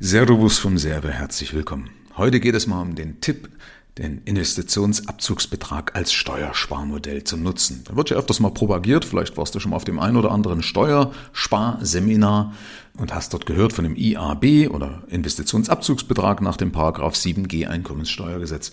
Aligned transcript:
Servus 0.00 0.58
vom 0.58 0.76
Server, 0.76 1.10
herzlich 1.10 1.54
willkommen. 1.54 1.88
Heute 2.16 2.40
geht 2.40 2.56
es 2.56 2.66
mal 2.66 2.82
um 2.82 2.96
den 2.96 3.20
Tipp, 3.20 3.48
den 3.96 4.22
Investitionsabzugsbetrag 4.24 5.94
als 5.94 6.12
Steuersparmodell 6.12 7.22
zu 7.22 7.36
nutzen. 7.36 7.82
Da 7.84 7.94
wird 7.94 8.10
ja 8.10 8.16
öfters 8.16 8.40
mal 8.40 8.50
propagiert, 8.50 9.04
vielleicht 9.04 9.36
warst 9.36 9.54
du 9.54 9.60
schon 9.60 9.70
mal 9.70 9.76
auf 9.76 9.84
dem 9.84 10.00
einen 10.00 10.16
oder 10.16 10.32
anderen 10.32 10.64
Steuersparseminar 10.64 12.54
und 12.98 13.14
hast 13.14 13.34
dort 13.34 13.46
gehört 13.46 13.72
von 13.72 13.84
dem 13.84 13.94
IAB 13.94 14.68
oder 14.70 15.04
Investitionsabzugsbetrag 15.10 16.40
nach 16.42 16.56
dem 16.56 16.72
Paragraph 16.72 17.14
7g 17.14 17.68
Einkommenssteuergesetz. 17.68 18.72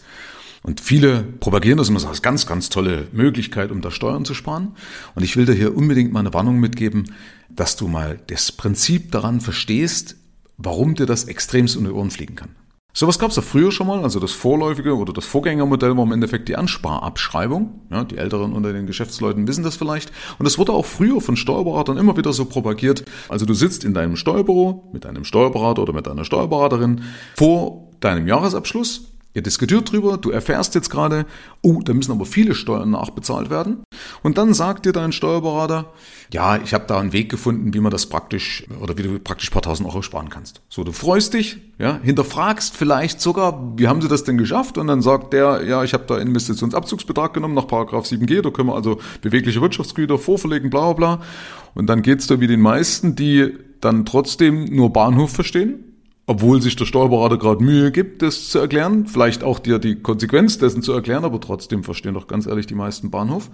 Und 0.64 0.82
viele 0.82 1.22
propagieren 1.22 1.78
das 1.78 1.90
immer 1.90 2.04
als 2.04 2.24
ganz, 2.24 2.48
ganz 2.48 2.70
tolle 2.70 3.08
Möglichkeit, 3.12 3.70
um 3.70 3.82
da 3.82 3.92
Steuern 3.92 4.26
zu 4.26 4.34
sparen. 4.34 4.74
Und 5.14 5.24
ich 5.24 5.38
will 5.38 5.46
dir 5.46 5.54
hier 5.54 5.78
unbedingt 5.78 6.14
mal 6.14 6.22
eine 6.22 6.34
Warnung 6.34 6.60
mitgeben, 6.60 7.14
dass 7.50 7.76
du 7.76 7.88
mal 7.88 8.20
das 8.28 8.52
Prinzip 8.52 9.12
daran 9.12 9.40
verstehst, 9.40 10.16
warum 10.64 10.96
dir 10.96 11.05
das 11.05 11.25
extremst 11.25 11.78
um 11.78 11.86
die 11.86 11.91
Ohren 11.91 12.12
fliegen 12.12 12.36
kann. 12.36 12.55
Sowas 12.93 13.20
gab 13.20 13.29
es 13.29 13.38
ja 13.38 13.42
früher 13.42 13.71
schon 13.71 13.88
mal, 13.88 14.04
also 14.04 14.20
das 14.20 14.33
vorläufige 14.33 14.97
oder 14.97 15.14
das 15.14 15.24
Vorgängermodell 15.25 15.96
war 15.96 16.04
im 16.04 16.11
Endeffekt 16.11 16.50
die 16.50 16.57
Ansparabschreibung. 16.57 17.79
Ja, 17.89 18.04
die 18.04 18.18
Älteren 18.18 18.51
unter 18.51 18.74
den 18.74 18.86
Geschäftsleuten 18.86 19.47
wissen 19.47 19.64
das 19.64 19.78
vielleicht. 19.78 20.11
Und 20.39 20.46
es 20.46 20.57
wurde 20.57 20.74
auch 20.74 20.86
früher 20.86 21.21
von 21.21 21.37
Steuerberatern 21.37 21.97
immer 21.97 22.18
wieder 22.18 22.34
so 22.34 22.46
propagiert. 22.46 23.06
Also 23.29 23.46
du 23.46 23.54
sitzt 23.54 23.86
in 23.86 23.93
deinem 23.93 24.18
Steuerbüro 24.18 24.89
mit 24.92 25.06
deinem 25.06 25.24
Steuerberater 25.24 25.84
oder 25.84 25.93
mit 25.93 26.06
deiner 26.06 26.25
Steuerberaterin 26.25 27.04
vor 27.37 27.92
deinem 28.01 28.28
Jahresabschluss 28.28 29.12
Ihr 29.34 29.42
diskutiert 29.42 29.89
drüber, 29.89 30.18
du 30.18 30.29
erfährst 30.29 30.75
jetzt 30.75 30.89
gerade, 30.89 31.25
oh, 31.62 31.82
da 31.82 31.93
müssen 31.93 32.12
aber 32.12 32.25
viele 32.25 32.53
Steuern 32.53 32.89
nachbezahlt 32.89 33.50
werden. 33.50 33.81
Und 34.23 34.38
dann 34.38 34.53
sagt 34.53 34.86
dir 34.86 34.94
dein 34.94 35.11
Steuerberater, 35.11 35.92
ja, 36.33 36.58
ich 36.58 36.73
habe 36.73 36.86
da 36.88 37.00
einen 37.00 37.14
Weg 37.14 37.30
gefunden, 37.30 37.73
wie 37.73 37.80
man 37.80 37.92
das 37.92 38.06
praktisch 38.06 38.66
oder 38.81 38.97
wie 38.97 39.03
du 39.03 39.20
praktisch 39.20 39.50
paar 39.50 39.61
tausend 39.61 39.88
Euro 39.88 40.02
sparen 40.02 40.30
kannst. 40.30 40.61
So, 40.70 40.84
du 40.84 40.92
freust 40.92 41.34
dich, 41.34 41.58
ja, 41.78 42.00
hinterfragst 42.02 42.75
vielleicht 42.75 43.22
sogar, 43.22 43.73
wie 43.78 43.88
haben 43.88 44.02
sie 44.02 44.08
das 44.08 44.23
denn 44.23 44.38
geschafft? 44.38 44.78
Und 44.78 44.88
dann 44.88 45.02
sagt 45.02 45.34
der, 45.34 45.64
ja, 45.66 45.84
ich 45.84 45.94
habe 45.94 46.06
da 46.08 46.17
Investitionsabzugsbetrag 46.17 47.34
genommen 47.34 47.56
nach 47.56 47.67
Paragraph 47.67 48.06
7g, 48.06 48.42
da 48.42 48.50
können 48.50 48.70
wir 48.70 48.76
also 48.76 49.00
bewegliche 49.22 49.62
Wirtschaftsgüter 49.62 50.17
vorverlegen, 50.17 50.70
bla 50.70 50.94
bla 50.94 51.16
bla. 51.16 51.26
Und 51.73 51.88
dann 51.88 52.02
geht's 52.02 52.28
da 52.28 52.39
wie 52.39 52.48
den 52.48 52.62
meisten, 52.62 53.16
die 53.16 53.58
dann 53.82 54.06
trotzdem 54.06 54.66
nur 54.66 54.94
Bahnhof 54.94 55.32
verstehen 55.32 55.86
obwohl 56.28 56.62
sich 56.62 56.78
der 56.78 56.86
Steuerberater 56.86 57.38
gerade 57.38 57.62
Mühe 57.62 57.92
gibt, 57.92 58.22
das 58.22 58.50
zu 58.50 58.59
erklären, 58.59 59.06
vielleicht 59.06 59.44
auch 59.44 59.59
dir 59.59 59.80
die 59.80 60.02
Konsequenz 60.02 60.58
dessen 60.58 60.82
zu 60.82 60.94
erklären, 60.94 61.26
aber 61.26 61.42
trotzdem 61.42 61.84
verstehen 61.84 62.14
doch 62.14 62.28
ganz 62.28 62.45
ehrlich 62.45 62.67
die 62.67 62.76
meisten 62.76 63.12
Bahnhof. 63.12 63.50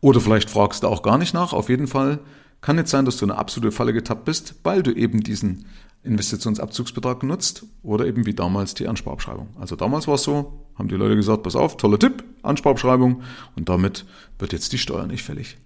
Oder 0.00 0.20
vielleicht 0.20 0.50
fragst 0.50 0.82
du 0.82 0.88
auch 0.88 1.02
gar 1.02 1.18
nicht 1.18 1.34
nach. 1.34 1.52
Auf 1.52 1.68
jeden 1.68 1.86
Fall 1.86 2.20
kann 2.60 2.78
jetzt 2.78 2.90
sein, 2.90 3.04
dass 3.04 3.16
du 3.16 3.24
in 3.24 3.30
eine 3.30 3.40
absolute 3.40 3.72
Falle 3.72 3.92
getappt 3.92 4.24
bist, 4.24 4.54
weil 4.62 4.82
du 4.82 4.92
eben 4.92 5.22
diesen 5.22 5.66
Investitionsabzugsbetrag 6.02 7.22
nutzt 7.22 7.64
oder 7.82 8.06
eben 8.06 8.24
wie 8.24 8.34
damals 8.34 8.74
die 8.74 8.88
Ansparabschreibung. 8.88 9.48
Also 9.58 9.76
damals 9.76 10.08
war 10.08 10.14
es 10.14 10.22
so, 10.22 10.64
haben 10.76 10.88
die 10.88 10.94
Leute 10.94 11.16
gesagt, 11.16 11.42
pass 11.42 11.56
auf, 11.56 11.76
toller 11.76 11.98
Tipp, 11.98 12.24
Ansparabschreibung 12.42 13.22
und 13.56 13.68
damit 13.68 14.06
wird 14.38 14.52
jetzt 14.52 14.72
die 14.72 14.78
Steuer 14.78 15.06
nicht 15.06 15.22
fällig. 15.22 15.58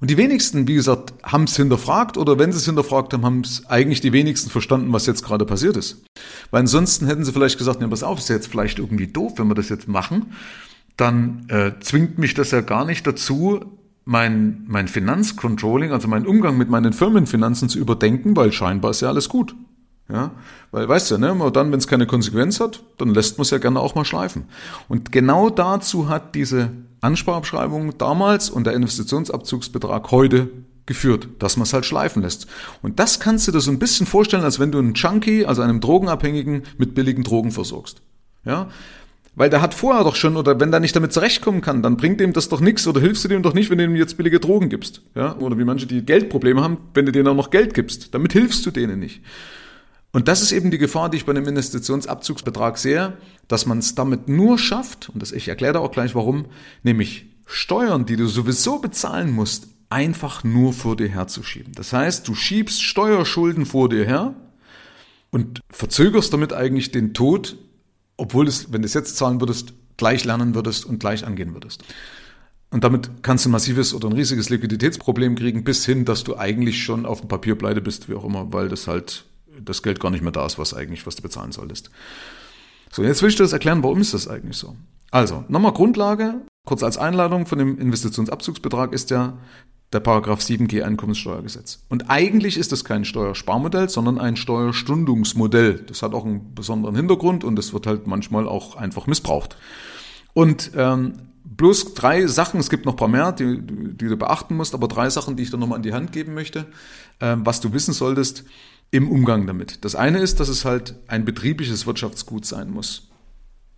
Und 0.00 0.10
die 0.10 0.16
wenigsten, 0.16 0.66
wie 0.66 0.74
gesagt, 0.74 1.14
haben 1.22 1.44
es 1.44 1.54
hinterfragt 1.54 2.18
oder 2.18 2.36
wenn 2.36 2.50
sie 2.50 2.58
es 2.58 2.64
hinterfragt 2.64 3.12
haben, 3.12 3.24
haben 3.24 3.42
es 3.42 3.66
eigentlich 3.66 4.00
die 4.00 4.12
wenigsten 4.12 4.50
verstanden, 4.50 4.92
was 4.92 5.06
jetzt 5.06 5.22
gerade 5.22 5.46
passiert 5.46 5.76
ist. 5.76 6.02
Weil 6.50 6.62
ansonsten 6.62 7.06
hätten 7.06 7.24
sie 7.24 7.30
vielleicht 7.30 7.56
gesagt, 7.56 7.80
ja, 7.80 7.86
pass 7.86 8.02
auf, 8.02 8.18
ist 8.18 8.28
jetzt 8.28 8.48
vielleicht 8.48 8.80
irgendwie 8.80 9.06
doof, 9.06 9.34
wenn 9.36 9.46
wir 9.46 9.54
das 9.54 9.68
jetzt 9.68 9.86
machen. 9.86 10.32
Dann 10.96 11.46
äh, 11.48 11.72
zwingt 11.80 12.18
mich 12.18 12.34
das 12.34 12.50
ja 12.50 12.60
gar 12.60 12.84
nicht 12.84 13.06
dazu, 13.06 13.60
mein, 14.04 14.64
mein 14.66 14.88
Finanzcontrolling, 14.88 15.92
also 15.92 16.08
meinen 16.08 16.26
Umgang 16.26 16.56
mit 16.56 16.68
meinen 16.68 16.92
Firmenfinanzen 16.92 17.68
zu 17.68 17.78
überdenken, 17.78 18.36
weil 18.36 18.52
scheinbar 18.52 18.90
ist 18.90 19.00
ja 19.00 19.08
alles 19.08 19.28
gut. 19.28 19.54
Ja, 20.08 20.32
weil 20.72 20.88
weißt 20.88 21.12
du, 21.12 21.18
ne, 21.18 21.50
dann, 21.52 21.72
wenn 21.72 21.78
es 21.78 21.86
keine 21.86 22.06
Konsequenz 22.06 22.60
hat, 22.60 22.82
dann 22.98 23.14
lässt 23.14 23.38
man 23.38 23.42
es 23.42 23.50
ja 23.50 23.58
gerne 23.58 23.80
auch 23.80 23.94
mal 23.94 24.04
schleifen. 24.04 24.44
Und 24.88 25.12
genau 25.12 25.48
dazu 25.48 26.08
hat 26.08 26.34
diese 26.34 26.70
Ansparabschreibung 27.00 27.96
damals 27.96 28.50
und 28.50 28.66
der 28.66 28.74
Investitionsabzugsbetrag 28.74 30.10
heute 30.10 30.50
geführt, 30.84 31.28
dass 31.38 31.56
man 31.56 31.62
es 31.62 31.72
halt 31.72 31.86
schleifen 31.86 32.22
lässt. 32.22 32.46
Und 32.82 32.98
das 32.98 33.20
kannst 33.20 33.46
du 33.46 33.52
dir 33.52 33.60
so 33.60 33.70
ein 33.70 33.78
bisschen 33.78 34.06
vorstellen, 34.06 34.44
als 34.44 34.58
wenn 34.58 34.72
du 34.72 34.78
einen 34.78 34.94
Junkie, 34.94 35.46
also 35.46 35.62
einem 35.62 35.80
Drogenabhängigen, 35.80 36.64
mit 36.76 36.94
billigen 36.94 37.22
Drogen 37.22 37.52
versorgst. 37.52 38.02
Ja, 38.44 38.68
weil 39.34 39.48
der 39.48 39.62
hat 39.62 39.72
vorher 39.72 40.04
doch 40.04 40.14
schon, 40.14 40.36
oder 40.36 40.60
wenn 40.60 40.70
der 40.70 40.80
nicht 40.80 40.94
damit 40.94 41.12
zurechtkommen 41.12 41.62
kann, 41.62 41.82
dann 41.82 41.96
bringt 41.96 42.20
ihm 42.20 42.32
das 42.32 42.48
doch 42.48 42.60
nichts 42.60 42.86
oder 42.86 43.00
hilfst 43.00 43.24
du 43.24 43.28
dem 43.28 43.42
doch 43.42 43.54
nicht, 43.54 43.70
wenn 43.70 43.78
du 43.78 43.84
ihm 43.84 43.96
jetzt 43.96 44.16
billige 44.16 44.40
Drogen 44.40 44.68
gibst. 44.68 45.02
Ja? 45.14 45.36
Oder 45.38 45.58
wie 45.58 45.64
manche, 45.64 45.86
die 45.86 46.04
Geldprobleme 46.04 46.62
haben, 46.62 46.78
wenn 46.94 47.06
du 47.06 47.12
denen 47.12 47.28
auch 47.28 47.34
noch 47.34 47.50
Geld 47.50 47.72
gibst. 47.72 48.14
Damit 48.14 48.32
hilfst 48.32 48.64
du 48.66 48.70
denen 48.70 48.98
nicht. 48.98 49.22
Und 50.12 50.28
das 50.28 50.42
ist 50.42 50.52
eben 50.52 50.70
die 50.70 50.78
Gefahr, 50.78 51.08
die 51.08 51.16
ich 51.16 51.24
bei 51.24 51.32
einem 51.32 51.46
Investitionsabzugsbetrag 51.46 52.76
sehe, 52.76 53.14
dass 53.48 53.64
man 53.64 53.78
es 53.78 53.94
damit 53.94 54.28
nur 54.28 54.58
schafft, 54.58 55.08
und 55.08 55.22
das, 55.22 55.32
ich 55.32 55.48
erkläre 55.48 55.80
auch 55.80 55.90
gleich 55.90 56.14
warum, 56.14 56.46
nämlich 56.82 57.26
Steuern, 57.46 58.04
die 58.04 58.16
du 58.16 58.26
sowieso 58.26 58.78
bezahlen 58.78 59.30
musst, 59.30 59.68
einfach 59.88 60.44
nur 60.44 60.74
vor 60.74 60.96
dir 60.96 61.08
herzuschieben. 61.08 61.72
Das 61.74 61.94
heißt, 61.94 62.28
du 62.28 62.34
schiebst 62.34 62.82
Steuerschulden 62.82 63.64
vor 63.64 63.88
dir 63.88 64.04
her 64.04 64.34
und 65.30 65.60
verzögerst 65.70 66.32
damit 66.32 66.52
eigentlich 66.52 66.92
den 66.92 67.14
Tod, 67.14 67.56
obwohl 68.22 68.46
es, 68.46 68.72
wenn 68.72 68.82
du 68.82 68.86
es 68.86 68.94
jetzt 68.94 69.16
zahlen 69.16 69.40
würdest, 69.40 69.72
gleich 69.96 70.24
lernen 70.24 70.54
würdest 70.54 70.86
und 70.86 71.00
gleich 71.00 71.26
angehen 71.26 71.54
würdest. 71.54 71.82
Und 72.70 72.84
damit 72.84 73.10
kannst 73.22 73.44
du 73.44 73.48
ein 73.48 73.52
massives 73.52 73.94
oder 73.94 74.08
ein 74.08 74.12
riesiges 74.12 74.48
Liquiditätsproblem 74.48 75.34
kriegen, 75.34 75.64
bis 75.64 75.84
hin, 75.84 76.04
dass 76.04 76.22
du 76.22 76.36
eigentlich 76.36 76.84
schon 76.84 77.04
auf 77.04 77.20
dem 77.20 77.28
Papier 77.28 77.56
pleite 77.56 77.80
bist, 77.80 78.08
wie 78.08 78.14
auch 78.14 78.24
immer, 78.24 78.52
weil 78.52 78.68
das 78.68 78.86
halt 78.86 79.24
das 79.60 79.82
Geld 79.82 79.98
gar 79.98 80.10
nicht 80.10 80.22
mehr 80.22 80.30
da 80.30 80.46
ist, 80.46 80.56
was 80.56 80.72
eigentlich, 80.72 81.04
was 81.04 81.16
du 81.16 81.22
bezahlen 81.22 81.50
solltest. 81.50 81.90
So, 82.92 83.02
jetzt 83.02 83.22
will 83.22 83.28
ich 83.28 83.36
dir 83.36 83.42
das 83.42 83.52
erklären, 83.52 83.82
warum 83.82 84.00
ist 84.00 84.14
das 84.14 84.28
eigentlich 84.28 84.56
so? 84.56 84.76
Also, 85.10 85.44
nochmal 85.48 85.72
Grundlage, 85.72 86.42
kurz 86.64 86.84
als 86.84 86.96
Einladung 86.96 87.46
von 87.46 87.58
dem 87.58 87.76
Investitionsabzugsbetrag 87.76 88.92
ist 88.92 89.10
ja 89.10 89.36
der 89.92 90.00
Paragraph 90.00 90.40
7g 90.40 90.82
Einkommenssteuergesetz. 90.82 91.80
Und 91.88 92.10
eigentlich 92.10 92.56
ist 92.56 92.72
das 92.72 92.84
kein 92.84 93.04
Steuersparmodell, 93.04 93.88
sondern 93.88 94.18
ein 94.18 94.36
Steuerstundungsmodell. 94.36 95.84
Das 95.86 96.02
hat 96.02 96.14
auch 96.14 96.24
einen 96.24 96.54
besonderen 96.54 96.96
Hintergrund 96.96 97.44
und 97.44 97.56
das 97.56 97.72
wird 97.72 97.86
halt 97.86 98.06
manchmal 98.06 98.48
auch 98.48 98.76
einfach 98.76 99.06
missbraucht. 99.06 99.56
Und 100.32 100.72
ähm, 100.76 101.14
bloß 101.44 101.94
drei 101.94 102.26
Sachen, 102.26 102.58
es 102.58 102.70
gibt 102.70 102.86
noch 102.86 102.94
ein 102.94 102.96
paar 102.96 103.08
mehr, 103.08 103.32
die, 103.32 103.60
die 103.60 104.08
du 104.08 104.16
beachten 104.16 104.56
musst, 104.56 104.74
aber 104.74 104.88
drei 104.88 105.10
Sachen, 105.10 105.36
die 105.36 105.42
ich 105.42 105.50
dir 105.50 105.58
nochmal 105.58 105.76
in 105.76 105.82
die 105.82 105.92
Hand 105.92 106.12
geben 106.12 106.32
möchte, 106.34 106.66
ähm, 107.20 107.44
was 107.44 107.60
du 107.60 107.72
wissen 107.72 107.92
solltest, 107.92 108.44
im 108.90 109.10
Umgang 109.10 109.46
damit. 109.46 109.84
Das 109.84 109.94
eine 109.94 110.18
ist, 110.18 110.40
dass 110.40 110.48
es 110.48 110.64
halt 110.64 110.96
ein 111.06 111.24
betriebliches 111.24 111.86
Wirtschaftsgut 111.86 112.44
sein 112.44 112.70
muss. 112.70 113.08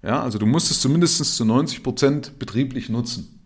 Ja, 0.03 0.23
also 0.23 0.39
du 0.39 0.47
musst 0.47 0.71
es 0.71 0.81
zumindest 0.81 1.25
zu 1.37 1.45
90 1.45 1.83
Prozent 1.83 2.39
betrieblich 2.39 2.89
nutzen. 2.89 3.44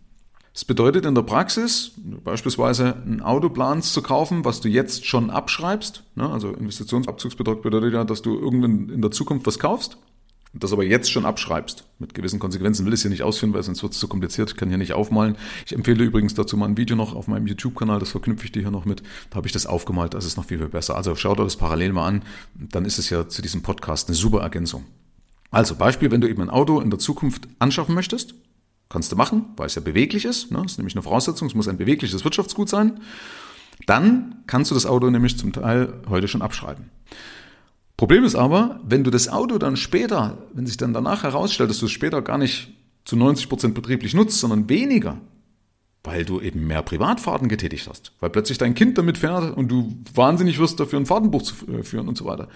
Das 0.58 0.64
bedeutet 0.64 1.06
in 1.06 1.14
der 1.14 1.22
Praxis, 1.22 1.92
beispielsweise 2.24 2.96
ein 3.06 3.22
Auto 3.22 3.48
planst 3.48 3.92
zu 3.92 4.02
kaufen, 4.02 4.44
was 4.44 4.60
du 4.60 4.68
jetzt 4.68 5.06
schon 5.06 5.30
abschreibst. 5.30 6.02
Ne, 6.16 6.28
also 6.28 6.48
Investitionsabzugsbetrag 6.48 7.62
bedeutet 7.62 7.92
ja, 7.92 8.02
dass 8.02 8.22
du 8.22 8.36
irgendwann 8.36 8.88
in 8.88 9.00
der 9.00 9.12
Zukunft 9.12 9.46
was 9.46 9.60
kaufst 9.60 9.98
das 10.54 10.72
aber 10.72 10.82
jetzt 10.82 11.12
schon 11.12 11.26
abschreibst, 11.26 11.84
mit 12.00 12.14
gewissen 12.14 12.40
Konsequenzen, 12.40 12.86
will 12.86 12.92
ich 12.92 12.98
es 12.98 13.02
hier 13.02 13.10
nicht 13.10 13.22
ausführen, 13.22 13.52
weil 13.52 13.62
sonst 13.62 13.82
wird 13.82 13.92
es 13.92 14.00
zu 14.00 14.08
kompliziert, 14.08 14.50
ich 14.50 14.56
kann 14.56 14.70
hier 14.70 14.78
nicht 14.78 14.94
aufmalen. 14.94 15.36
Ich 15.64 15.74
empfehle 15.74 16.02
übrigens 16.02 16.34
dazu 16.34 16.56
mal 16.56 16.66
ein 16.66 16.76
Video 16.78 16.96
noch 16.96 17.14
auf 17.14 17.28
meinem 17.28 17.46
YouTube-Kanal, 17.46 18.00
das 18.00 18.10
verknüpfe 18.10 18.46
ich 18.46 18.52
dir 18.52 18.62
hier 18.62 18.70
noch 18.70 18.86
mit, 18.86 19.02
da 19.30 19.36
habe 19.36 19.46
ich 19.46 19.52
das 19.52 19.66
aufgemalt, 19.66 20.14
das 20.14 20.24
ist 20.24 20.38
noch 20.38 20.46
viel, 20.46 20.58
viel 20.58 20.70
besser. 20.70 20.96
Also 20.96 21.14
schau 21.14 21.34
dir 21.34 21.44
das 21.44 21.56
parallel 21.56 21.92
mal 21.92 22.08
an, 22.08 22.22
dann 22.54 22.86
ist 22.86 22.98
es 22.98 23.10
ja 23.10 23.28
zu 23.28 23.42
diesem 23.42 23.62
Podcast 23.62 24.08
eine 24.08 24.16
super 24.16 24.40
Ergänzung. 24.40 24.86
Also 25.50 25.76
Beispiel, 25.76 26.10
wenn 26.10 26.22
du 26.22 26.28
eben 26.28 26.42
ein 26.42 26.50
Auto 26.50 26.80
in 26.80 26.90
der 26.90 26.98
Zukunft 26.98 27.46
anschaffen 27.58 27.94
möchtest, 27.94 28.34
kannst 28.88 29.12
du 29.12 29.16
machen, 29.16 29.46
weil 29.56 29.66
es 29.66 29.74
ja 29.74 29.82
beweglich 29.82 30.24
ist, 30.24 30.50
ne? 30.50 30.60
das 30.62 30.72
ist 30.72 30.78
nämlich 30.78 30.94
eine 30.94 31.02
Voraussetzung, 31.02 31.48
es 31.48 31.54
muss 31.54 31.68
ein 31.68 31.78
bewegliches 31.78 32.24
Wirtschaftsgut 32.24 32.68
sein, 32.68 33.00
dann 33.86 34.42
kannst 34.46 34.70
du 34.70 34.74
das 34.74 34.86
Auto 34.86 35.08
nämlich 35.10 35.38
zum 35.38 35.52
Teil 35.52 36.02
heute 36.08 36.28
schon 36.28 36.42
abschreiben. 36.42 36.90
Problem 37.96 38.24
ist 38.24 38.36
aber, 38.36 38.80
wenn 38.84 39.04
du 39.04 39.10
das 39.10 39.28
Auto 39.28 39.58
dann 39.58 39.76
später, 39.76 40.38
wenn 40.52 40.66
sich 40.66 40.76
dann 40.76 40.94
danach 40.94 41.24
herausstellt, 41.24 41.68
dass 41.68 41.80
du 41.80 41.86
es 41.86 41.92
später 41.92 42.22
gar 42.22 42.38
nicht 42.38 42.72
zu 43.04 43.16
90 43.16 43.48
Prozent 43.48 43.74
betrieblich 43.74 44.14
nutzt, 44.14 44.38
sondern 44.38 44.68
weniger, 44.68 45.18
weil 46.04 46.24
du 46.24 46.40
eben 46.40 46.66
mehr 46.66 46.82
Privatfahrten 46.82 47.48
getätigt 47.48 47.88
hast, 47.88 48.12
weil 48.20 48.30
plötzlich 48.30 48.56
dein 48.56 48.74
Kind 48.74 48.98
damit 48.98 49.18
fährt 49.18 49.56
und 49.56 49.68
du 49.68 49.96
wahnsinnig 50.14 50.58
wirst, 50.58 50.78
dafür 50.78 51.00
ein 51.00 51.06
Fahrtenbuch 51.06 51.42
zu 51.42 51.54
äh, 51.66 51.82
führen 51.82 52.08
und 52.08 52.16
so 52.16 52.24
weiter, 52.24 52.48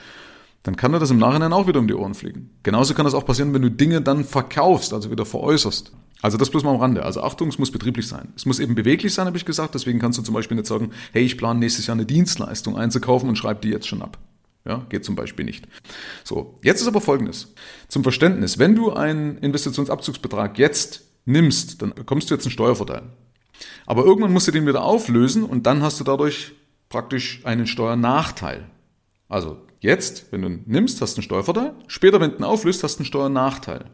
dann 0.62 0.76
kann 0.76 0.92
dir 0.92 1.00
das 1.00 1.10
im 1.10 1.18
Nachhinein 1.18 1.52
auch 1.52 1.66
wieder 1.66 1.80
um 1.80 1.88
die 1.88 1.94
Ohren 1.94 2.14
fliegen. 2.14 2.50
Genauso 2.62 2.94
kann 2.94 3.04
das 3.04 3.14
auch 3.14 3.24
passieren, 3.24 3.52
wenn 3.52 3.62
du 3.62 3.70
Dinge 3.70 4.00
dann 4.00 4.24
verkaufst, 4.24 4.92
also 4.92 5.10
wieder 5.10 5.26
veräußerst. 5.26 5.92
Also 6.22 6.38
das 6.38 6.50
bloß 6.50 6.62
mal 6.64 6.70
am 6.70 6.80
Rande. 6.80 7.04
Also 7.04 7.22
Achtung, 7.22 7.48
es 7.48 7.58
muss 7.58 7.70
betrieblich 7.70 8.08
sein. 8.08 8.32
Es 8.36 8.46
muss 8.46 8.60
eben 8.60 8.74
beweglich 8.74 9.12
sein, 9.12 9.26
habe 9.26 9.36
ich 9.36 9.44
gesagt. 9.44 9.74
Deswegen 9.74 9.98
kannst 9.98 10.18
du 10.18 10.22
zum 10.22 10.34
Beispiel 10.34 10.56
nicht 10.56 10.66
sagen, 10.66 10.92
hey, 11.12 11.22
ich 11.22 11.36
plane 11.36 11.58
nächstes 11.60 11.86
Jahr 11.86 11.96
eine 11.96 12.06
Dienstleistung 12.06 12.76
einzukaufen 12.76 13.28
und 13.28 13.36
schreib 13.36 13.60
die 13.60 13.68
jetzt 13.68 13.86
schon 13.86 14.00
ab. 14.00 14.18
Ja, 14.64 14.86
geht 14.88 15.04
zum 15.04 15.16
Beispiel 15.16 15.44
nicht. 15.44 15.66
So, 16.22 16.58
jetzt 16.62 16.80
ist 16.80 16.86
aber 16.86 17.00
Folgendes. 17.00 17.52
Zum 17.88 18.04
Verständnis, 18.04 18.58
wenn 18.58 18.76
du 18.76 18.92
einen 18.92 19.36
Investitionsabzugsbetrag 19.38 20.58
jetzt 20.58 21.02
nimmst, 21.24 21.82
dann 21.82 21.92
bekommst 21.94 22.30
du 22.30 22.34
jetzt 22.34 22.46
einen 22.46 22.52
Steuervorteil. 22.52 23.02
Aber 23.86 24.04
irgendwann 24.04 24.32
musst 24.32 24.46
du 24.46 24.52
den 24.52 24.66
wieder 24.66 24.84
auflösen 24.84 25.42
und 25.42 25.66
dann 25.66 25.82
hast 25.82 25.98
du 25.98 26.04
dadurch 26.04 26.52
praktisch 26.88 27.40
einen 27.44 27.66
Steuernachteil. 27.66 28.70
Also 29.28 29.58
Jetzt, 29.82 30.26
wenn 30.30 30.42
du 30.42 30.48
nimmst, 30.64 31.00
hast 31.00 31.14
du 31.14 31.18
einen 31.18 31.24
Steuervorteil. 31.24 31.74
Später, 31.88 32.20
wenn 32.20 32.30
du 32.30 32.36
ihn 32.36 32.44
auflöst, 32.44 32.84
hast 32.84 32.94
du 32.94 33.00
einen 33.00 33.06
Steuernachteil. 33.06 33.86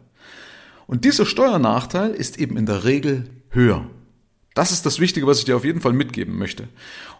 Und 0.88 1.04
dieser 1.04 1.26
Steuernachteil 1.26 2.12
ist 2.12 2.38
eben 2.38 2.56
in 2.56 2.64
der 2.64 2.84
Regel 2.84 3.28
höher. 3.50 3.86
Das 4.54 4.72
ist 4.72 4.86
das 4.86 4.98
Wichtige, 4.98 5.26
was 5.26 5.38
ich 5.38 5.44
dir 5.44 5.54
auf 5.54 5.64
jeden 5.64 5.82
Fall 5.82 5.92
mitgeben 5.92 6.38
möchte. 6.38 6.66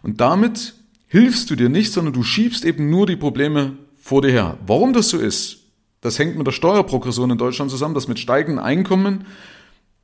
Und 0.02 0.22
damit 0.22 0.74
hilfst 1.06 1.50
du 1.50 1.54
dir 1.54 1.68
nicht, 1.68 1.92
sondern 1.92 2.14
du 2.14 2.22
schiebst 2.22 2.64
eben 2.64 2.88
nur 2.88 3.06
die 3.06 3.14
Probleme 3.16 3.76
vor 4.00 4.22
dir 4.22 4.30
her. 4.30 4.58
Warum 4.66 4.94
das 4.94 5.10
so 5.10 5.18
ist, 5.18 5.58
das 6.00 6.18
hängt 6.18 6.38
mit 6.38 6.46
der 6.46 6.52
Steuerprogression 6.52 7.30
in 7.30 7.36
Deutschland 7.36 7.70
zusammen, 7.70 7.94
dass 7.94 8.08
mit 8.08 8.18
steigenden 8.18 8.58
Einkommen 8.58 9.26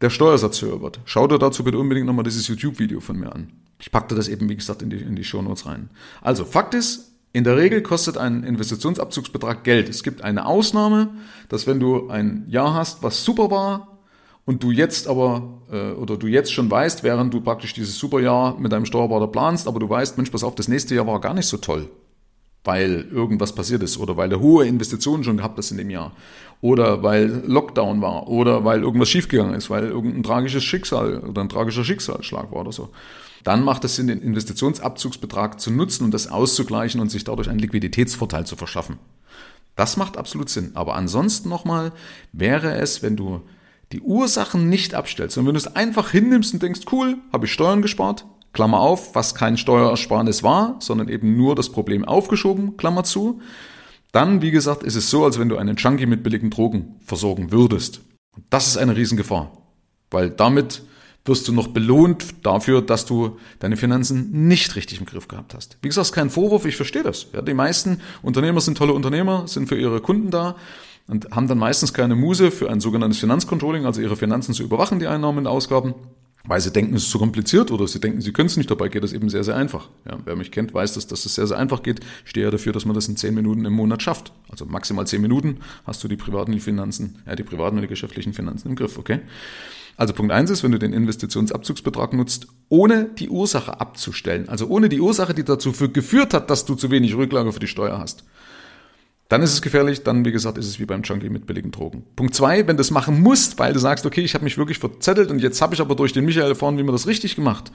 der 0.03 0.11
Steuersatz 0.11 0.61
höher 0.61 0.83
wird. 0.83 1.01
Schau 1.07 1.27
dir 1.27 1.39
dazu 1.39 1.65
bitte 1.65 1.79
unbedingt 1.79 2.07
nochmal 2.07 2.25
dieses 2.25 2.47
YouTube-Video 2.49 3.01
von 3.01 3.17
mir 3.17 3.35
an. 3.35 3.51
Ich 3.81 3.91
packte 3.91 4.15
das 4.15 4.29
eben, 4.29 4.47
wie 4.51 4.57
gesagt, 4.57 4.83
in 4.83 4.91
die, 4.91 4.99
in 4.99 5.17
die 5.17 5.25
Shownotes 5.25 5.65
rein. 5.65 5.89
Also, 6.21 6.45
Fakt 6.45 6.75
ist, 6.75 7.14
in 7.35 7.43
der 7.43 7.57
Regel 7.57 7.83
kostet 7.83 8.17
ein 8.17 8.45
Investitionsabzugsbetrag 8.45 9.65
Geld. 9.65 9.89
Es 9.89 10.05
gibt 10.05 10.23
eine 10.23 10.47
Ausnahme, 10.47 11.11
dass 11.49 11.67
wenn 11.67 11.81
du 11.81 12.09
ein 12.09 12.47
Jahr 12.49 12.75
hast, 12.75 13.03
was 13.03 13.25
super 13.25 13.51
war, 13.51 13.99
und 14.47 14.63
du 14.63 14.71
jetzt 14.71 15.09
aber, 15.09 15.63
äh, 15.73 15.93
oder 15.93 16.17
du 16.17 16.27
jetzt 16.27 16.53
schon 16.53 16.71
weißt, 16.71 17.03
während 17.03 17.33
du 17.33 17.41
praktisch 17.41 17.73
dieses 17.73 17.99
Superjahr 17.99 18.59
mit 18.59 18.73
deinem 18.73 18.85
Steuerberater 18.85 19.27
planst, 19.27 19.67
aber 19.67 19.81
du 19.81 19.89
weißt, 19.89 20.17
Mensch, 20.17 20.31
pass 20.31 20.45
auf, 20.45 20.55
das 20.55 20.69
nächste 20.69 20.95
Jahr 20.95 21.07
war 21.07 21.21
gar 21.21 21.35
nicht 21.35 21.47
so 21.47 21.57
toll 21.57 21.89
weil 22.65 23.07
irgendwas 23.11 23.55
passiert 23.55 23.83
ist 23.83 23.99
oder 23.99 24.17
weil 24.17 24.31
du 24.31 24.41
hohe 24.41 24.67
Investitionen 24.67 25.23
schon 25.23 25.37
gehabt 25.37 25.59
hast 25.59 25.71
in 25.71 25.77
dem 25.77 25.91
Jahr 25.91 26.13
oder 26.61 27.03
weil 27.03 27.43
Lockdown 27.47 28.01
war 28.01 28.27
oder 28.29 28.65
weil 28.65 28.83
irgendwas 28.83 29.11
schiefgegangen 29.11 29.55
ist, 29.55 29.69
weil 29.69 29.85
irgendein 29.85 30.23
tragisches 30.23 30.65
Schicksal 30.65 31.19
oder 31.19 31.43
ein 31.43 31.51
tragischer 31.51 31.85
Schicksalsschlag 31.85 32.51
war 32.51 32.61
oder 32.61 32.73
so. 32.73 32.89
Dann 33.45 33.63
macht 33.63 33.85
es 33.85 33.97
Sinn, 33.97 34.07
den 34.07 34.23
Investitionsabzugsbetrag 34.23 35.61
zu 35.61 35.71
nutzen 35.71 36.05
und 36.05 36.15
das 36.15 36.29
auszugleichen 36.29 37.01
und 37.01 37.11
sich 37.11 37.25
dadurch 37.25 37.51
einen 37.51 37.59
Liquiditätsvorteil 37.59 38.47
zu 38.47 38.57
verschaffen. 38.57 38.99
Das 39.77 39.99
macht 39.99 40.17
absolut 40.17 40.49
Sinn. 40.49 40.71
Aber 40.75 40.95
ansonsten 40.95 41.51
nochmal 41.51 41.93
wäre 42.33 42.77
es, 42.77 43.03
wenn 43.03 43.17
du 43.17 43.43
die 43.93 44.01
Ursachen 44.01 44.71
nicht 44.71 44.95
abstellst, 44.95 45.35
sondern 45.35 45.55
wenn 45.55 45.61
du 45.61 45.69
es 45.69 45.77
einfach 45.77 46.11
hinnimmst 46.11 46.55
und 46.55 46.63
denkst, 46.63 46.81
cool, 46.91 47.19
habe 47.33 47.45
ich 47.45 47.53
Steuern 47.53 47.83
gespart, 47.83 48.25
Klammer 48.55 48.81
auf, 48.81 49.15
was 49.15 49.35
kein 49.35 49.59
Steuerersparnis 49.59 50.43
war, 50.43 50.77
sondern 50.79 51.09
eben 51.09 51.37
nur 51.37 51.55
das 51.55 51.71
Problem 51.71 52.05
aufgeschoben, 52.05 52.77
Klammer 52.77 53.05
zu. 53.05 53.41
Dann, 54.12 54.41
wie 54.41 54.53
gesagt, 54.53 54.85
ist 54.85 54.95
es 54.95 55.11
so, 55.11 55.25
als 55.25 55.39
wenn 55.39 55.49
du 55.49 55.56
einen 55.59 55.77
Junkie 55.77 56.06
mit 56.06 56.23
billigen 56.23 56.51
Drogen 56.51 56.95
versorgen 57.05 57.51
würdest. 57.51 58.01
Und 58.35 58.45
das 58.51 58.69
ist 58.69 58.77
eine 58.77 58.97
Riesengefahr, 58.97 59.51
weil 60.11 60.31
damit 60.31 60.83
wirst 61.25 61.49
du 61.49 61.53
noch 61.53 61.69
belohnt 61.69 62.47
dafür, 62.47 62.83
dass 62.83 63.06
du 63.06 63.39
deine 63.59 63.77
Finanzen 63.77 64.47
nicht 64.47 64.77
richtig 64.77 65.01
im 65.01 65.06
Griff 65.06 65.27
gehabt 65.27 65.55
hast. 65.55 65.79
Wie 65.83 65.89
gesagt, 65.89 66.12
kein 66.12 66.31
Vorwurf, 66.31 66.65
ich 66.67 66.77
verstehe 66.77 67.03
das. 67.03 67.27
Ja, 67.33 67.43
die 67.43 67.55
meisten 67.55 68.01
Unternehmer 68.23 68.61
sind 68.61 68.77
tolle 68.77 68.93
Unternehmer, 68.93 69.49
sind 69.49 69.69
für 69.69 69.79
ihre 69.79 70.01
Kunden 70.01 70.31
da 70.31 70.56
und 71.06 71.31
haben 71.31 71.49
dann 71.49 71.59
meistens 71.59 71.95
keine 71.95 72.15
Muse 72.15 72.51
für 72.51 72.71
ein 72.71 72.81
sogenanntes 72.81 73.19
Finanzcontrolling, 73.19 73.87
also 73.87 74.01
ihre 74.01 74.17
Finanzen 74.17 74.55
zu 74.55 74.62
überwachen, 74.62 74.99
die 74.99 75.06
Einnahmen 75.06 75.39
und 75.39 75.47
Ausgaben 75.47 75.95
weil 76.46 76.61
sie 76.61 76.70
denken, 76.70 76.94
es 76.94 77.05
ist 77.05 77.11
zu 77.11 77.19
kompliziert 77.19 77.70
oder 77.70 77.88
sie 77.88 78.00
denken, 78.00 78.20
sie 78.20 78.32
können 78.32 78.46
es 78.46 78.56
nicht. 78.56 78.70
Dabei 78.70 78.88
geht 78.88 79.02
das 79.02 79.12
eben 79.12 79.29
sehr, 79.31 79.44
sehr 79.44 79.56
einfach. 79.56 79.88
Ja, 80.08 80.19
wer 80.25 80.37
mich 80.37 80.50
kennt, 80.50 80.75
weiß, 80.75 80.94
dass, 80.94 81.06
dass 81.06 81.25
es 81.25 81.35
sehr, 81.35 81.46
sehr 81.46 81.58
einfach 81.58 81.82
geht. 81.82 82.00
Ich 82.25 82.31
stehe 82.31 82.44
ja 82.44 82.50
dafür, 82.50 82.73
dass 82.73 82.85
man 82.85 82.94
das 82.94 83.08
in 83.08 83.17
zehn 83.17 83.35
Minuten 83.35 83.64
im 83.64 83.73
Monat 83.73 84.02
schafft. 84.02 84.32
Also 84.50 84.67
maximal 84.67 85.06
zehn 85.06 85.23
Minuten 85.23 85.61
hast 85.87 86.05
du 86.05 86.08
die 86.08 86.17
privaten 86.17 86.58
Finanzen, 86.61 87.23
ja, 87.26 87.35
die 87.35 87.44
privaten 87.44 87.76
und 87.76 87.82
die 87.82 87.88
geschäftlichen 87.88 88.35
Finanzen 88.35 88.69
im 88.69 88.76
Griff, 88.76 88.99
okay? 88.99 89.20
Also 89.96 90.12
Punkt 90.12 90.32
eins 90.32 90.50
ist, 90.50 90.62
wenn 90.62 90.73
du 90.73 90.79
den 90.79 90.93
Investitionsabzugsbetrag 90.93 92.12
nutzt, 92.12 92.49
ohne 92.69 93.05
die 93.05 93.31
Ursache 93.31 93.81
abzustellen, 93.81 94.49
also 94.49 94.67
ohne 94.67 94.88
die 94.88 95.00
Ursache, 95.00 95.35
die 95.35 95.44
dazu 95.44 95.73
geführt 95.73 96.35
hat, 96.35 96.50
dass 96.50 96.67
du 96.67 96.75
zu 96.75 96.91
wenig 96.91 97.17
Rücklage 97.17 97.52
für 97.52 97.61
die 97.61 97.69
Steuer 97.69 97.99
hast, 97.99 98.25
dann 99.35 99.43
ist 99.43 99.53
es 99.53 99.63
gefährlich, 99.63 100.05
dann, 100.05 100.25
wie 100.25 100.31
gesagt, 100.31 100.59
ist 100.59 100.69
es 100.69 100.79
wie 100.79 100.87
beim 100.87 101.03
Junkie 101.03 101.29
mit 101.29 101.45
billigen 101.45 101.73
Drogen. 101.73 102.05
Punkt 102.15 102.37
zwei, 102.37 102.69
wenn 102.69 102.77
du 102.77 102.83
es 102.83 102.93
machen 102.93 103.21
musst, 103.21 103.59
weil 103.59 103.73
du 103.73 103.81
sagst, 103.81 104.07
okay, 104.07 104.21
ich 104.21 104.33
habe 104.35 104.45
mich 104.45 104.59
wirklich 104.59 104.79
verzettelt 104.79 105.29
und 105.33 105.41
jetzt 105.41 105.61
habe 105.61 105.75
ich 105.75 105.81
aber 105.81 105.97
durch 105.97 106.13
den 106.13 106.25
Michael 106.25 106.51
erfahren, 106.51 106.79
wie 106.79 106.85
man 106.85 106.95
das 106.95 107.09
richtig 107.09 107.35
gemacht, 107.35 107.73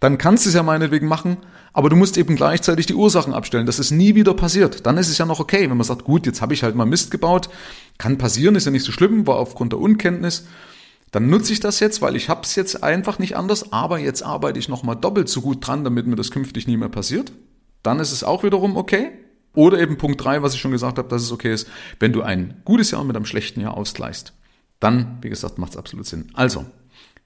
dann 0.00 0.18
kannst 0.18 0.44
du 0.44 0.50
es 0.50 0.54
ja 0.54 0.62
meinetwegen 0.62 1.08
machen, 1.08 1.38
aber 1.72 1.88
du 1.88 1.96
musst 1.96 2.18
eben 2.18 2.36
gleichzeitig 2.36 2.84
die 2.84 2.92
Ursachen 2.92 3.32
abstellen, 3.32 3.64
dass 3.64 3.78
es 3.78 3.90
nie 3.90 4.14
wieder 4.14 4.34
passiert. 4.34 4.84
Dann 4.84 4.98
ist 4.98 5.08
es 5.08 5.16
ja 5.16 5.24
noch 5.24 5.40
okay, 5.40 5.70
wenn 5.70 5.76
man 5.78 5.86
sagt, 5.86 6.04
gut, 6.04 6.26
jetzt 6.26 6.42
habe 6.42 6.52
ich 6.52 6.62
halt 6.62 6.74
mal 6.74 6.84
Mist 6.84 7.10
gebaut, 7.10 7.48
kann 7.96 8.18
passieren, 8.18 8.54
ist 8.54 8.66
ja 8.66 8.70
nicht 8.70 8.84
so 8.84 8.92
schlimm, 8.92 9.26
war 9.26 9.36
aufgrund 9.36 9.72
der 9.72 9.80
Unkenntnis. 9.80 10.48
Dann 11.12 11.30
nutze 11.30 11.54
ich 11.54 11.60
das 11.60 11.80
jetzt, 11.80 12.02
weil 12.02 12.14
ich 12.14 12.28
habe 12.28 12.42
es 12.42 12.56
jetzt 12.56 12.84
einfach 12.84 13.18
nicht 13.18 13.38
anders, 13.38 13.72
aber 13.72 13.98
jetzt 13.98 14.22
arbeite 14.22 14.58
ich 14.58 14.68
nochmal 14.68 14.96
doppelt 14.96 15.30
so 15.30 15.40
gut 15.40 15.66
dran, 15.66 15.82
damit 15.82 16.06
mir 16.06 16.16
das 16.16 16.30
künftig 16.30 16.66
nie 16.66 16.76
mehr 16.76 16.90
passiert. 16.90 17.32
Dann 17.82 18.00
ist 18.00 18.12
es 18.12 18.22
auch 18.22 18.44
wiederum 18.44 18.76
okay, 18.76 19.12
oder 19.54 19.80
eben 19.80 19.98
Punkt 19.98 20.22
drei, 20.22 20.42
was 20.42 20.54
ich 20.54 20.60
schon 20.60 20.70
gesagt 20.70 20.98
habe, 20.98 21.08
dass 21.08 21.22
es 21.22 21.32
okay 21.32 21.52
ist, 21.52 21.68
wenn 21.98 22.12
du 22.12 22.22
ein 22.22 22.60
gutes 22.64 22.90
Jahr 22.90 23.04
mit 23.04 23.16
einem 23.16 23.24
schlechten 23.24 23.60
Jahr 23.60 23.76
ausgleichst. 23.76 24.32
Dann, 24.78 25.18
wie 25.20 25.28
gesagt, 25.28 25.58
macht 25.58 25.72
es 25.72 25.76
absolut 25.76 26.06
Sinn. 26.06 26.30
Also, 26.34 26.64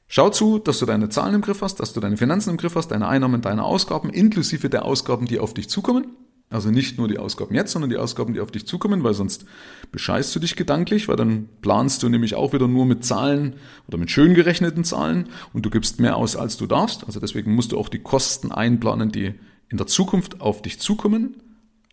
schau 0.08 0.30
zu, 0.30 0.58
dass 0.58 0.78
du 0.78 0.86
deine 0.86 1.08
Zahlen 1.08 1.36
im 1.36 1.40
Griff 1.40 1.62
hast, 1.62 1.80
dass 1.80 1.92
du 1.92 2.00
deine 2.00 2.16
Finanzen 2.16 2.50
im 2.50 2.56
Griff 2.56 2.74
hast, 2.74 2.88
deine 2.88 3.08
Einnahmen, 3.08 3.42
deine 3.42 3.62
Ausgaben, 3.62 4.10
inklusive 4.10 4.68
der 4.68 4.84
Ausgaben, 4.84 5.26
die 5.26 5.38
auf 5.38 5.54
dich 5.54 5.68
zukommen. 5.68 6.16
Also 6.50 6.70
nicht 6.70 6.98
nur 6.98 7.08
die 7.08 7.18
Ausgaben 7.18 7.54
jetzt, 7.54 7.72
sondern 7.72 7.90
die 7.90 7.96
Ausgaben, 7.96 8.34
die 8.34 8.40
auf 8.40 8.50
dich 8.50 8.66
zukommen, 8.66 9.02
weil 9.02 9.14
sonst 9.14 9.44
bescheißt 9.90 10.34
du 10.36 10.38
dich 10.38 10.56
gedanklich, 10.56 11.08
weil 11.08 11.16
dann 11.16 11.48
planst 11.62 12.02
du 12.02 12.08
nämlich 12.08 12.34
auch 12.34 12.52
wieder 12.52 12.68
nur 12.68 12.86
mit 12.86 13.04
Zahlen 13.04 13.56
oder 13.88 13.98
mit 13.98 14.10
schön 14.10 14.34
gerechneten 14.34 14.84
Zahlen 14.84 15.28
und 15.52 15.64
du 15.66 15.70
gibst 15.70 16.00
mehr 16.00 16.16
aus, 16.16 16.36
als 16.36 16.56
du 16.56 16.66
darfst. 16.66 17.04
Also 17.06 17.18
deswegen 17.18 17.54
musst 17.54 17.72
du 17.72 17.78
auch 17.78 17.88
die 17.88 17.98
Kosten 17.98 18.52
einplanen, 18.52 19.10
die 19.10 19.34
in 19.68 19.78
der 19.78 19.86
Zukunft 19.86 20.40
auf 20.40 20.62
dich 20.62 20.78
zukommen 20.78 21.34